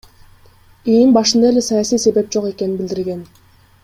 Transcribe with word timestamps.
ИИМ 0.93 1.11
башында 1.17 1.51
эле 1.53 1.63
саясий 1.67 2.01
себеп 2.05 2.33
жок 2.37 2.49
экенин 2.53 2.77
билдирген. 2.81 3.23